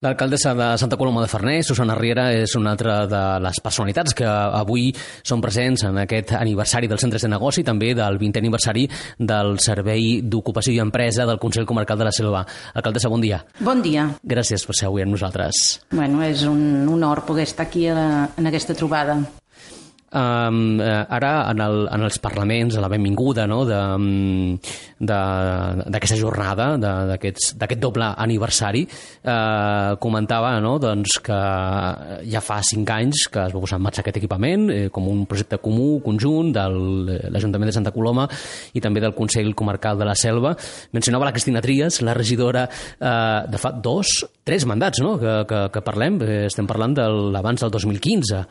L'alcaldessa 0.00 0.54
de 0.56 0.66
Santa 0.80 0.96
Coloma 0.96 1.20
de 1.20 1.28
Farners, 1.28 1.66
Susana 1.68 1.92
Riera, 1.92 2.30
és 2.32 2.54
una 2.56 2.70
altra 2.72 3.02
de 3.04 3.18
les 3.44 3.58
personalitats 3.60 4.14
que 4.16 4.24
avui 4.24 4.86
són 4.96 5.42
presents 5.44 5.82
en 5.84 5.98
aquest 6.00 6.32
aniversari 6.38 6.88
dels 6.88 7.02
centres 7.04 7.26
de 7.26 7.28
negoci, 7.28 7.60
també 7.68 7.90
del 7.92 8.16
20è 8.16 8.40
aniversari 8.40 8.86
del 9.18 9.58
Servei 9.60 10.22
d'Ocupació 10.24 10.72
i 10.72 10.80
Empresa 10.80 11.26
del 11.28 11.36
Consell 11.42 11.68
Comarcal 11.68 12.00
de 12.00 12.06
la 12.08 12.14
Selva. 12.16 12.40
Alcaldessa, 12.72 13.10
bon 13.12 13.20
dia. 13.20 13.42
Bon 13.60 13.82
dia. 13.84 14.06
Gràcies 14.24 14.64
per 14.64 14.78
ser 14.78 14.88
avui 14.88 15.04
amb 15.04 15.12
nosaltres. 15.18 15.60
Bueno, 15.92 16.24
és 16.24 16.46
un 16.48 16.88
honor 16.88 17.26
poder 17.28 17.44
estar 17.50 17.68
aquí 17.68 17.84
a 17.92 17.98
la, 18.00 18.08
en 18.40 18.48
aquesta 18.48 18.72
trobada. 18.72 19.18
Um, 20.10 20.80
ara, 20.82 21.46
en, 21.52 21.60
el, 21.62 21.84
en 21.86 22.02
els 22.02 22.16
parlaments, 22.18 22.74
a 22.74 22.80
la 22.82 22.88
benvinguda 22.90 23.44
no, 23.46 23.60
d'aquesta 24.98 26.16
jornada, 26.18 26.72
d'aquest 26.80 27.78
doble 27.78 28.08
aniversari, 28.18 28.82
eh, 29.22 29.94
comentava 30.02 30.50
no, 30.64 30.78
doncs, 30.82 31.20
que 31.22 31.38
ja 32.26 32.42
fa 32.42 32.58
cinc 32.66 32.90
anys 32.90 33.28
que 33.30 33.44
es 33.44 33.54
va 33.54 33.62
posar 33.62 33.78
en 33.78 33.84
marxa 33.86 34.02
aquest 34.02 34.18
equipament 34.18 34.66
eh, 34.74 34.88
com 34.90 35.06
un 35.12 35.22
projecte 35.30 35.60
comú, 35.62 36.00
conjunt, 36.02 36.50
de 36.58 36.66
l'Ajuntament 37.30 37.70
de 37.70 37.76
Santa 37.78 37.94
Coloma 37.94 38.26
i 38.74 38.82
també 38.82 38.98
del 39.04 39.14
Consell 39.14 39.54
Comarcal 39.54 40.00
de 40.00 40.10
la 40.10 40.18
Selva. 40.18 40.56
Mencionava 40.96 41.28
la 41.28 41.34
Cristina 41.36 41.62
Trias, 41.62 42.02
la 42.02 42.18
regidora 42.18 42.66
eh, 42.66 43.46
de 43.46 43.62
fa 43.62 43.70
dos, 43.78 44.26
tres 44.42 44.66
mandats 44.66 44.98
no, 45.06 45.14
que, 45.22 45.38
que, 45.46 45.64
que 45.70 45.86
parlem, 45.86 46.18
eh, 46.26 46.42
estem 46.50 46.66
parlant 46.66 46.98
de 46.98 47.06
l'abans 47.30 47.62
del 47.62 47.70
2015. 47.78 48.44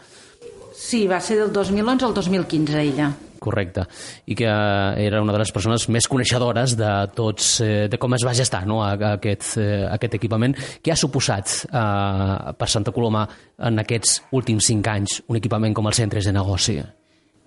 Sí, 0.80 1.08
va 1.12 1.20
ser 1.20 1.36
del 1.42 1.52
2011 1.52 2.06
al 2.08 2.14
2015, 2.16 2.80
ella. 2.80 3.10
Correcte. 3.40 3.84
I 4.32 4.36
que 4.36 4.48
era 4.48 5.22
una 5.22 5.34
de 5.36 5.42
les 5.42 5.52
persones 5.52 5.88
més 5.92 6.08
coneixedores 6.08 6.76
de 6.80 6.92
tots, 7.16 7.50
eh, 7.64 7.88
de 7.92 8.00
com 8.00 8.16
es 8.16 8.24
va 8.24 8.34
gestar 8.36 8.62
no, 8.68 8.80
aquest, 8.84 9.58
eh, 9.60 9.84
aquest 9.92 10.16
equipament. 10.16 10.56
Què 10.84 10.94
ha 10.94 11.00
suposat 11.00 11.66
eh, 11.68 12.54
per 12.56 12.70
Santa 12.72 12.96
Coloma 12.96 13.26
en 13.68 13.84
aquests 13.84 14.22
últims 14.40 14.72
cinc 14.72 14.88
anys 14.88 15.20
un 15.28 15.40
equipament 15.40 15.76
com 15.76 15.92
els 15.92 16.00
centres 16.00 16.32
de 16.32 16.36
negoci? 16.36 16.80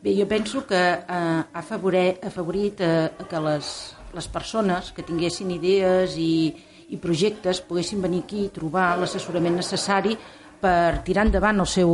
Bé, 0.02 0.12
jo 0.19 0.28
penso 0.28 0.67
que 0.69 0.83
eh, 0.83 1.00
ha 1.08 1.64
afavorit, 1.64 2.20
afavorit 2.28 2.84
eh, 2.84 3.08
que 3.30 3.42
les, 3.48 3.72
les 4.12 4.28
persones 4.28 4.92
que 4.92 5.08
tinguessin 5.08 5.56
idees 5.56 6.20
i, 6.20 6.52
i 6.92 7.00
projectes 7.00 7.64
poguessin 7.64 8.05
venir 8.05 8.24
aquí 8.27 8.44
i 8.44 8.55
trobar 8.55 8.98
l'assessorament 9.00 9.56
necessari 9.56 10.17
per 10.62 11.02
tirar 11.06 11.27
endavant 11.27 11.64
el 11.64 11.67
seu, 11.67 11.92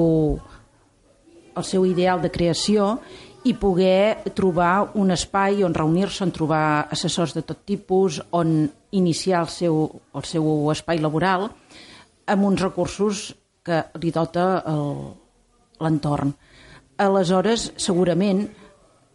el 1.58 1.66
seu 1.66 1.84
ideal 1.86 2.22
de 2.22 2.30
creació 2.30 2.96
i 3.46 3.54
poder 3.54 4.32
trobar 4.36 4.90
un 4.98 5.12
espai 5.14 5.62
on 5.64 5.74
reunir-se, 5.74 6.24
on 6.24 6.34
trobar 6.34 6.88
assessors 6.90 7.34
de 7.36 7.44
tot 7.46 7.62
tipus, 7.66 8.20
on 8.34 8.68
iniciar 8.92 9.44
el 9.44 9.50
seu, 9.52 9.84
el 10.14 10.24
seu 10.26 10.70
espai 10.72 11.00
laboral 11.02 11.48
amb 12.28 12.44
uns 12.44 12.60
recursos 12.60 13.28
que 13.64 13.82
li 14.00 14.10
dota 14.12 14.62
l'entorn. 15.80 16.32
Aleshores, 16.98 17.72
segurament, 17.78 18.42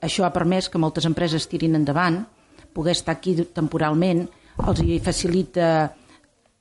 això 0.03 0.25
ha 0.25 0.33
permès 0.33 0.69
que 0.69 0.81
moltes 0.81 1.05
empreses 1.09 1.47
tirin 1.51 1.75
endavant, 1.75 2.21
poder 2.73 2.95
estar 2.95 3.17
aquí 3.17 3.35
temporalment, 3.53 4.23
els 4.63 4.81
hi 4.81 4.99
facilita 5.03 5.67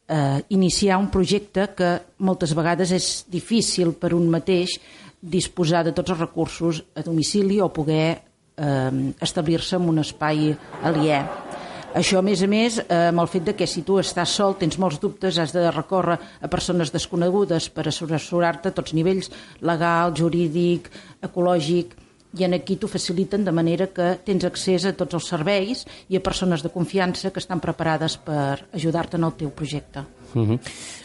eh, 0.09 0.43
iniciar 0.57 0.99
un 0.99 1.09
projecte 1.13 1.69
que 1.77 1.93
moltes 2.27 2.55
vegades 2.57 2.93
és 2.93 3.09
difícil 3.33 3.95
per 3.95 4.13
un 4.17 4.29
mateix 4.33 4.79
disposar 5.23 5.85
de 5.87 5.95
tots 5.95 6.11
els 6.11 6.21
recursos 6.21 6.83
a 6.99 7.05
domicili 7.07 7.61
o 7.63 7.71
poder 7.73 8.09
eh, 8.57 9.15
establir-se 9.23 9.79
en 9.79 9.89
un 9.89 10.03
espai 10.03 10.51
aliè. 10.83 11.23
Això, 11.93 12.19
a 12.19 12.25
més 12.25 12.41
a 12.43 12.49
més, 12.49 12.79
eh, 12.81 13.09
amb 13.11 13.21
el 13.21 13.29
fet 13.29 13.45
de 13.45 13.55
que 13.55 13.67
si 13.69 13.83
tu 13.85 13.99
estàs 14.01 14.33
sol, 14.33 14.57
tens 14.59 14.79
molts 14.81 14.99
dubtes, 14.99 15.39
has 15.39 15.53
de 15.53 15.71
recórrer 15.71 16.17
a 16.41 16.49
persones 16.49 16.91
desconegudes 16.91 17.69
per 17.69 17.87
assessorar-te 17.87 18.71
a 18.71 18.73
tots 18.73 18.95
nivells, 18.97 19.29
legal, 19.61 20.15
jurídic, 20.17 20.89
ecològic, 21.23 21.93
i 22.39 22.45
en 22.45 22.55
aquí 22.57 22.79
t'ho 22.81 22.89
faciliten 22.89 23.45
de 23.45 23.53
manera 23.53 23.89
que 23.93 24.15
tens 24.25 24.45
accés 24.49 24.87
a 24.89 24.95
tots 24.97 25.19
els 25.19 25.29
serveis 25.29 25.85
i 26.09 26.17
a 26.17 26.25
persones 26.25 26.63
de 26.65 26.73
confiança 26.73 27.31
que 27.31 27.43
estan 27.43 27.61
preparades 27.61 28.17
per 28.17 28.69
ajudar-te 28.73 29.19
en 29.21 29.29
el 29.29 29.37
teu 29.37 29.51
projecte. 29.51 30.05
Uh 30.35 30.49
-huh. 30.49 30.59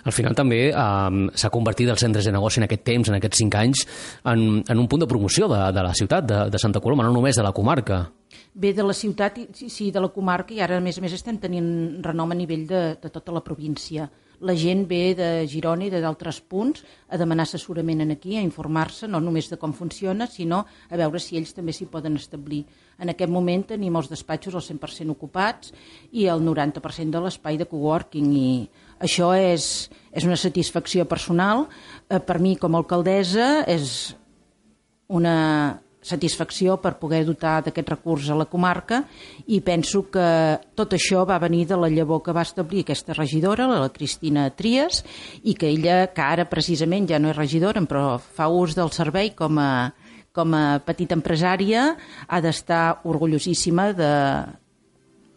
Al 0.06 0.12
final 0.12 0.36
també 0.36 0.72
um, 0.72 1.30
s'ha 1.34 1.50
convertit 1.50 1.90
els 1.90 2.00
centres 2.00 2.26
de 2.26 2.32
negoci 2.32 2.60
en 2.60 2.64
aquest 2.64 2.84
temps, 2.84 3.10
en 3.10 3.16
aquests 3.16 3.38
cinc 3.38 3.56
anys, 3.56 3.88
en, 4.24 4.64
en 4.68 4.80
un 4.80 4.88
punt 4.88 5.02
de 5.02 5.08
promoció 5.08 5.48
de, 5.48 5.72
de 5.74 5.84
la 5.84 5.94
ciutat, 5.94 6.26
de, 6.26 6.50
de 6.50 6.60
Santa 6.60 6.80
Coloma, 6.80 7.04
no 7.04 7.12
només 7.12 7.36
de 7.36 7.44
la 7.44 7.52
comarca. 7.52 8.10
Bé, 8.54 8.74
de 8.74 8.84
la 8.84 8.94
ciutat, 8.94 9.38
sí, 9.54 9.92
de 9.92 10.00
la 10.00 10.08
comarca, 10.08 10.54
i 10.54 10.62
ara 10.62 10.78
a 10.78 10.80
més 10.80 10.98
a 10.98 11.02
més 11.02 11.14
estem 11.14 11.38
tenint 11.38 12.02
renom 12.04 12.32
a 12.32 12.36
nivell 12.36 12.66
de, 12.68 12.98
de 13.02 13.10
tota 13.10 13.32
la 13.32 13.42
província 13.42 14.10
la 14.40 14.54
gent 14.58 14.86
ve 14.90 15.16
de 15.18 15.30
Girona 15.50 15.88
i 15.88 15.92
d'altres 15.92 16.40
punts 16.42 16.84
a 17.10 17.18
demanar 17.18 17.48
assessorament 17.48 18.04
en 18.04 18.12
aquí, 18.14 18.36
a 18.38 18.44
informar-se 18.46 19.08
no 19.08 19.22
només 19.24 19.50
de 19.50 19.58
com 19.58 19.74
funciona, 19.74 20.28
sinó 20.28 20.66
a 20.90 21.00
veure 21.00 21.20
si 21.20 21.38
ells 21.40 21.56
també 21.58 21.74
s'hi 21.74 21.88
poden 21.90 22.20
establir. 22.20 22.64
En 23.00 23.10
aquest 23.10 23.32
moment 23.32 23.64
tenim 23.74 23.96
els 23.98 24.10
despatxos 24.10 24.58
al 24.58 24.66
100% 24.66 25.14
ocupats 25.14 25.74
i 26.12 26.28
el 26.30 26.44
90% 26.46 27.14
de 27.14 27.24
l'espai 27.24 27.58
de 27.58 27.70
coworking 27.70 28.30
i 28.34 28.52
això 29.00 29.34
és, 29.38 29.90
és 30.12 30.26
una 30.26 30.38
satisfacció 30.38 31.06
personal. 31.06 31.68
Eh, 32.10 32.20
per 32.20 32.40
mi, 32.42 32.56
com 32.58 32.76
a 32.76 32.82
alcaldessa, 32.82 33.64
és 33.70 34.16
una, 35.08 35.82
satisfacció 36.08 36.78
per 36.82 36.96
poder 37.02 37.24
dotar 37.28 37.60
d'aquest 37.66 37.92
recurs 37.92 38.30
a 38.32 38.38
la 38.40 38.48
comarca 38.50 39.02
i 39.48 39.60
penso 39.66 40.06
que 40.12 40.28
tot 40.78 40.96
això 40.96 41.26
va 41.28 41.40
venir 41.44 41.66
de 41.68 41.78
la 41.80 41.92
llavor 41.92 42.24
que 42.24 42.36
va 42.36 42.46
establir 42.48 42.86
aquesta 42.86 43.16
regidora, 43.18 43.68
la 43.68 43.92
Cristina 43.94 44.48
Trias, 44.50 45.04
i 45.44 45.54
que 45.54 45.70
ella, 45.70 46.08
que 46.14 46.24
ara 46.24 46.48
precisament 46.50 47.10
ja 47.10 47.20
no 47.20 47.34
és 47.34 47.38
regidora, 47.38 47.84
però 47.84 48.18
fa 48.18 48.48
ús 48.48 48.76
del 48.78 48.94
servei 48.96 49.34
com 49.36 49.60
a, 49.60 49.92
com 50.32 50.56
a 50.56 50.80
petita 50.86 51.18
empresària, 51.18 51.92
ha 52.28 52.42
d'estar 52.42 53.02
orgullosíssima 53.06 53.92
de, 53.98 54.12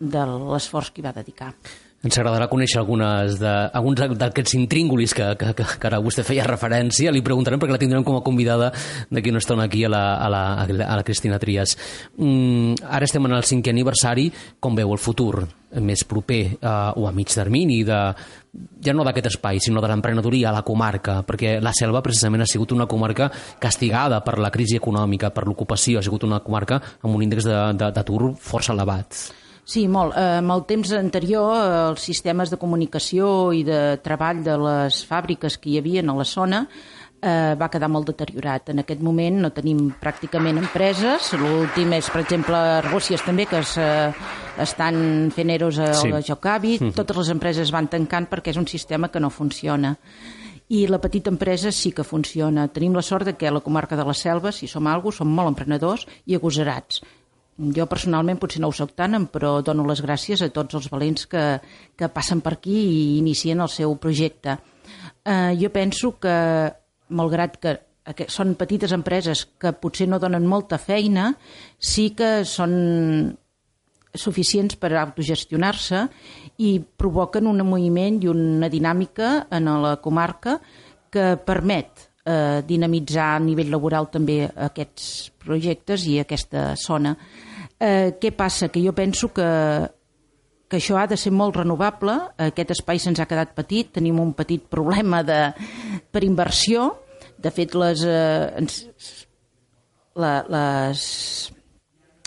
de 0.01 0.27
l'esforç 0.33 0.95
que 0.95 1.03
hi 1.03 1.09
va 1.11 1.17
dedicar. 1.17 1.55
Ens 2.01 2.17
agradarà 2.17 2.47
conèixer 2.49 2.79
algunes 2.81 3.35
de, 3.43 3.51
alguns 3.77 4.01
d'aquests 4.17 4.55
intríngulis 4.57 5.13
que, 5.13 5.27
que, 5.37 5.51
que, 5.59 5.67
que 5.83 5.89
ara 5.91 5.99
vostè 6.01 6.25
feia 6.25 6.47
referència. 6.47 7.13
Li 7.13 7.21
preguntarem 7.21 7.61
perquè 7.61 7.75
la 7.77 7.81
tindrem 7.83 8.07
com 8.07 8.17
a 8.17 8.23
convidada 8.25 8.71
d'aquí 9.13 9.29
una 9.29 9.43
estona 9.43 9.67
aquí 9.69 9.85
a 9.85 9.91
la, 9.93 10.05
a 10.17 10.31
la, 10.33 10.43
a 10.65 10.97
la 10.97 11.05
Cristina 11.05 11.39
Trias. 11.39 11.77
Mm, 12.17 12.81
ara 12.89 13.05
estem 13.05 13.29
en 13.29 13.37
el 13.37 13.45
cinquè 13.45 13.75
aniversari. 13.75 14.31
Com 14.65 14.79
veu 14.79 14.95
el 14.97 15.03
futur 15.03 15.45
més 15.85 16.07
proper 16.09 16.41
eh, 16.57 16.71
o 16.97 17.05
a 17.07 17.13
mig 17.13 17.29
termini 17.37 17.83
de, 17.85 17.99
ja 18.81 18.95
no 18.97 19.05
d'aquest 19.05 19.29
espai, 19.35 19.61
sinó 19.61 19.85
de 19.85 19.91
l'emprenedoria 19.93 20.49
a 20.49 20.55
la 20.57 20.65
comarca, 20.67 21.21
perquè 21.27 21.59
la 21.61 21.75
Selva 21.77 22.01
precisament 22.03 22.47
ha 22.47 22.49
sigut 22.49 22.73
una 22.73 22.89
comarca 22.89 23.29
castigada 23.61 24.23
per 24.25 24.39
la 24.41 24.51
crisi 24.51 24.81
econòmica, 24.81 25.35
per 25.37 25.45
l'ocupació, 25.47 26.01
ha 26.01 26.07
sigut 26.09 26.25
una 26.25 26.41
comarca 26.41 26.81
amb 27.03 27.13
un 27.13 27.29
índex 27.29 27.47
d'atur 27.77 28.35
força 28.41 28.73
elevat. 28.73 29.21
Sí, 29.65 29.87
molt. 29.89 30.17
Eh, 30.17 30.39
amb 30.39 30.51
el 30.51 30.65
temps 30.67 30.93
anterior, 30.93 31.53
eh, 31.57 31.91
els 31.91 32.01
sistemes 32.01 32.51
de 32.51 32.59
comunicació 32.59 33.53
i 33.53 33.63
de 33.65 33.99
treball 34.03 34.43
de 34.43 34.57
les 34.59 35.05
fàbriques 35.07 35.59
que 35.59 35.71
hi 35.71 35.79
havia 35.79 36.03
a 36.03 36.17
la 36.17 36.25
zona 36.25 36.67
eh, 37.23 37.55
va 37.61 37.69
quedar 37.69 37.89
molt 37.89 38.09
deteriorat. 38.11 38.71
En 38.73 38.83
aquest 38.83 39.01
moment 39.05 39.41
no 39.45 39.53
tenim 39.55 39.91
pràcticament 40.01 40.59
empreses. 40.59 41.33
L'últim 41.39 41.93
és, 41.93 42.09
per 42.11 42.23
exemple, 42.25 42.57
Arbúcies 42.57 43.23
també, 43.23 43.47
que 43.47 43.61
es, 43.61 43.77
eh, 43.79 44.13
estan 44.59 45.31
fent 45.35 45.51
eros 45.51 45.79
a 45.79 45.93
sí. 45.95 46.11
Jocavi. 46.11 46.79
Mm 46.81 46.87
-hmm. 46.89 46.95
Totes 46.95 47.17
les 47.17 47.29
empreses 47.29 47.71
van 47.71 47.89
tancant 47.89 48.29
perquè 48.29 48.51
és 48.51 48.57
un 48.57 48.67
sistema 48.67 49.09
que 49.09 49.21
no 49.21 49.31
funciona 49.31 49.97
i 50.71 50.87
la 50.87 51.01
petita 51.01 51.31
empresa 51.31 51.73
sí 51.73 51.91
que 51.91 52.05
funciona. 52.05 52.69
Tenim 52.69 52.95
la 52.95 53.03
sort 53.03 53.27
de 53.27 53.35
que 53.35 53.49
a 53.49 53.51
la 53.51 53.61
comarca 53.61 53.97
de 53.97 54.05
la 54.05 54.15
Selva, 54.15 54.53
si 54.53 54.69
som 54.69 54.87
alguna 54.87 55.17
som 55.17 55.29
molt 55.29 55.49
emprenedors 55.49 56.07
i 56.27 56.37
agosarats. 56.37 57.03
Jo 57.61 57.85
personalment 57.91 58.39
potser 58.41 58.63
no 58.63 58.71
ho 58.71 58.77
soc 58.77 58.95
tant, 58.97 59.17
però 59.29 59.59
dono 59.61 59.85
les 59.89 60.01
gràcies 60.01 60.41
a 60.41 60.49
tots 60.55 60.79
els 60.79 60.89
valents 60.89 61.27
que, 61.29 61.45
que 61.97 62.09
passen 62.09 62.41
per 62.41 62.55
aquí 62.57 62.77
i 62.81 63.19
inicien 63.19 63.61
el 63.61 63.69
seu 63.69 63.97
projecte. 64.01 64.57
Eh, 65.25 65.53
jo 65.61 65.69
penso 65.75 66.15
que, 66.23 66.35
malgrat 67.13 67.59
que, 67.61 67.75
que 68.17 68.29
són 68.33 68.55
petites 68.57 68.95
empreses 68.97 69.45
que 69.61 69.75
potser 69.77 70.09
no 70.09 70.19
donen 70.23 70.49
molta 70.49 70.79
feina, 70.81 71.35
sí 71.77 72.11
que 72.17 72.47
són 72.49 72.73
suficients 74.15 74.75
per 74.81 74.95
autogestionar-se 74.99 76.07
i 76.65 76.79
provoquen 76.81 77.47
un 77.47 77.63
moviment 77.67 78.23
i 78.25 78.31
una 78.31 78.71
dinàmica 78.73 79.35
en 79.55 79.69
la 79.85 79.99
comarca 80.03 80.57
que 81.11 81.37
permet 81.45 82.09
eh, 82.25 82.63
dinamitzar 82.67 83.35
a 83.37 83.45
nivell 83.45 83.71
laboral 83.71 84.09
també 84.11 84.43
aquests 84.49 85.31
projectes 85.45 86.07
i 86.09 86.19
aquesta 86.23 86.73
zona. 86.81 87.15
Eh, 87.81 88.13
què 88.21 88.31
passa? 88.37 88.69
Que 88.69 88.83
jo 88.85 88.93
penso 88.93 89.31
que, 89.33 89.49
que 90.69 90.79
això 90.79 90.99
ha 91.01 91.07
de 91.09 91.17
ser 91.21 91.33
molt 91.33 91.57
renovable. 91.57 92.17
Aquest 92.51 92.75
espai 92.77 93.01
se'ns 93.01 93.23
ha 93.23 93.29
quedat 93.31 93.55
petit, 93.57 93.95
tenim 93.97 94.21
un 94.21 94.35
petit 94.37 94.67
problema 94.69 95.23
de, 95.25 95.41
per 96.13 96.23
inversió. 96.27 96.91
De 97.41 97.53
fet, 97.55 97.75
les, 97.81 98.05
eh, 98.05 98.53
ens, 98.61 98.83
la, 100.21 100.35
les, 100.53 101.07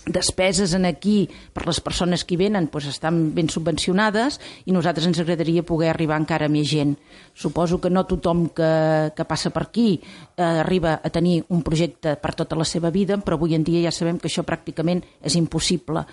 despeses 0.05 0.73
en 0.75 0.85
aquí 0.85 1.29
per 1.53 1.65
les 1.67 1.79
persones 1.79 2.25
que 2.27 2.35
venen 2.39 2.67
doncs 2.71 2.89
estan 2.91 3.31
ben 3.35 3.47
subvencionades 3.50 4.39
i 4.67 4.75
nosaltres 4.75 5.07
ens 5.07 5.21
agradaria 5.23 5.63
poder 5.63 5.89
arribar 5.91 6.19
encara 6.19 6.50
més 6.51 6.67
gent. 6.67 6.95
Suposo 7.33 7.79
que 7.79 7.91
no 7.91 8.05
tothom 8.09 8.50
que, 8.55 9.13
que 9.15 9.25
passa 9.29 9.53
per 9.55 9.67
aquí 9.67 9.88
eh, 9.95 10.44
arriba 10.44 11.00
a 11.00 11.09
tenir 11.09 11.44
un 11.50 11.63
projecte 11.63 12.17
per 12.19 12.33
tota 12.35 12.59
la 12.59 12.67
seva 12.67 12.91
vida, 12.91 13.17
però 13.17 13.39
avui 13.39 13.55
en 13.55 13.63
dia 13.63 13.85
ja 13.85 13.95
sabem 13.95 14.19
que 14.19 14.27
això 14.27 14.44
pràcticament 14.44 15.03
és 15.23 15.38
impossible. 15.39 16.03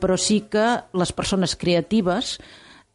Però 0.00 0.16
sí 0.16 0.44
que 0.50 0.64
les 0.96 1.12
persones 1.12 1.56
creatives 1.56 2.38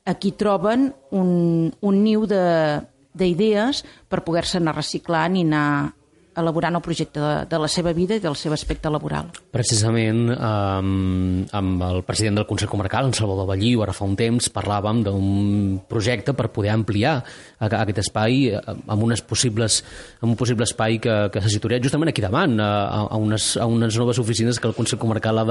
aquí 0.09 0.33
troben 0.33 0.89
un, 1.11 1.69
un 1.69 2.03
niu 2.03 2.25
d'idees 2.25 3.83
per 4.09 4.25
poder-se 4.25 4.57
anar 4.57 4.75
reciclant 4.77 5.37
i 5.37 5.45
anar 5.45 5.98
elaborant 6.41 6.77
el 6.77 6.83
projecte 6.83 7.21
de, 7.21 7.33
de 7.50 7.59
la 7.62 7.69
seva 7.71 7.94
vida 7.95 8.18
i 8.18 8.24
del 8.24 8.36
seu 8.39 8.53
aspecte 8.56 8.91
laboral. 8.91 9.30
Precisament 9.53 10.30
um, 10.33 11.45
amb 11.56 11.86
el 11.89 12.01
president 12.07 12.39
del 12.39 12.47
Consell 12.50 12.71
Comarcal, 12.71 13.09
en 13.09 13.15
Salvador 13.18 13.47
Balliu, 13.50 13.83
ara 13.83 13.95
fa 13.95 14.07
un 14.07 14.15
temps, 14.19 14.50
parlàvem 14.53 15.03
d'un 15.06 15.80
projecte 15.89 16.36
per 16.38 16.50
poder 16.56 16.74
ampliar 16.74 17.19
aquest 17.59 18.03
espai 18.06 18.50
eh, 18.53 18.62
amb, 18.65 19.03
unes 19.03 19.24
possibles, 19.25 19.81
amb 20.21 20.33
un 20.33 20.38
possible 20.39 20.68
espai 20.68 21.00
que, 21.03 21.15
que 21.33 21.44
se 21.44 21.53
situaria 21.56 21.81
justament 21.83 22.13
aquí 22.13 22.24
davant, 22.24 22.57
a, 22.59 22.69
a, 23.06 23.18
unes, 23.18 23.51
a 23.57 23.68
unes 23.69 23.97
noves 24.00 24.19
oficines 24.21 24.59
que 24.59 24.69
el 24.69 24.77
Consell 24.77 25.01
Comarcal 25.01 25.44
ha 25.44 25.47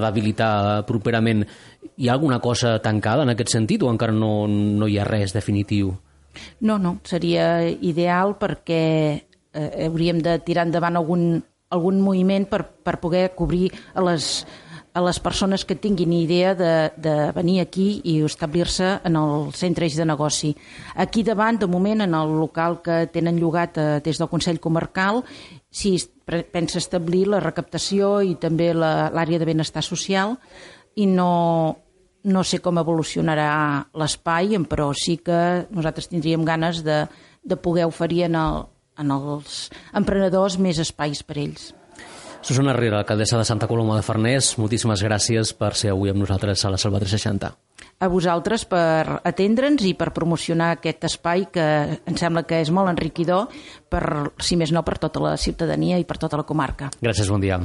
d'habilitar 0.00 0.84
properament. 0.88 1.46
Hi 1.98 2.08
ha 2.08 2.16
alguna 2.16 2.40
cosa 2.40 2.78
tancada 2.82 3.24
en 3.24 3.34
aquest 3.34 3.54
sentit 3.54 3.82
o 3.82 3.92
encara 3.92 4.14
no, 4.14 4.46
no 4.48 4.88
hi 4.88 4.98
ha 4.98 5.08
res 5.08 5.34
definitiu? 5.36 5.94
No, 6.60 6.78
no, 6.78 6.98
seria 7.06 7.66
ideal 7.68 8.36
perquè 8.38 9.27
eh, 9.58 9.88
hauríem 9.88 10.22
de 10.22 10.38
tirar 10.46 10.68
endavant 10.68 10.96
algun, 10.96 11.42
algun 11.74 12.00
moviment 12.00 12.46
per, 12.48 12.62
per 12.64 12.98
poder 13.02 13.32
cobrir 13.36 13.72
a 13.94 14.04
les, 14.06 14.46
a 14.94 15.02
les 15.04 15.18
persones 15.20 15.64
que 15.64 15.76
tinguin 15.76 16.12
idea 16.12 16.54
de, 16.54 16.90
de 16.96 17.14
venir 17.36 17.60
aquí 17.62 18.00
i 18.04 18.18
establir-se 18.26 18.98
en 19.04 19.18
el 19.20 19.52
centre 19.54 19.88
de 19.88 20.06
negoci. 20.06 20.54
Aquí 20.94 21.22
davant, 21.22 21.58
de 21.58 21.66
moment, 21.66 22.02
en 22.02 22.14
el 22.14 22.34
local 22.38 22.80
que 22.82 23.06
tenen 23.12 23.38
llogat 23.38 23.78
eh, 23.78 24.00
des 24.04 24.18
del 24.18 24.30
Consell 24.30 24.60
Comarcal, 24.60 25.22
si 25.70 25.96
pensa 26.26 26.78
establir 26.78 27.26
la 27.28 27.40
recaptació 27.40 28.18
i 28.22 28.34
també 28.40 28.72
l'àrea 28.74 29.38
de 29.38 29.48
benestar 29.48 29.84
social 29.84 30.36
i 30.96 31.06
no, 31.06 31.76
no 32.24 32.42
sé 32.44 32.58
com 32.64 32.80
evolucionarà 32.80 33.50
l'espai, 33.94 34.56
però 34.68 34.90
sí 34.96 35.18
que 35.22 35.68
nosaltres 35.70 36.10
tindríem 36.10 36.44
ganes 36.44 36.82
de, 36.84 37.04
de 37.42 37.56
poder 37.56 37.86
oferir 37.86 38.24
en 38.26 38.36
el, 38.40 38.66
en 38.98 39.12
els 39.14 39.68
emprenedors 39.96 40.58
més 40.58 40.80
espais 40.82 41.22
per 41.22 41.38
ells. 41.38 41.72
Susana 42.42 42.70
Herrera, 42.70 43.00
alcaldessa 43.02 43.38
de 43.38 43.44
Santa 43.44 43.66
Coloma 43.66 43.96
de 43.98 44.04
Farners, 44.06 44.52
moltíssimes 44.62 45.02
gràcies 45.02 45.50
per 45.58 45.72
ser 45.76 45.90
avui 45.92 46.12
amb 46.12 46.22
nosaltres 46.22 46.62
a 46.64 46.70
la 46.70 46.78
Selva 46.78 47.00
360. 47.02 47.50
A 47.98 48.06
vosaltres 48.08 48.62
per 48.70 49.18
atendre'ns 49.26 49.82
i 49.88 49.92
per 49.98 50.12
promocionar 50.14 50.70
aquest 50.76 51.08
espai 51.10 51.48
que 51.52 51.66
em 51.98 52.18
sembla 52.18 52.44
que 52.46 52.62
és 52.62 52.70
molt 52.70 52.92
enriquidor, 52.94 53.50
per, 53.90 54.04
si 54.38 54.56
més 54.56 54.72
no, 54.74 54.84
per 54.86 55.00
tota 55.02 55.24
la 55.24 55.34
ciutadania 55.36 55.98
i 55.98 56.06
per 56.06 56.20
tota 56.22 56.38
la 56.38 56.46
comarca. 56.46 56.92
Gràcies, 57.02 57.28
bon 57.28 57.42
dia. 57.42 57.58